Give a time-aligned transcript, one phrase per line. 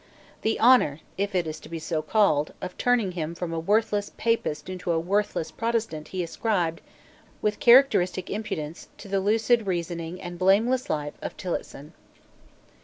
[0.41, 4.09] The honour, if it is to be so called, of turning him from a worthless
[4.17, 6.81] Papist into a worthless Protestant he ascribed,
[7.39, 11.93] with characteristic impudence, to the lucid reasoning and blameless life of Tillotson.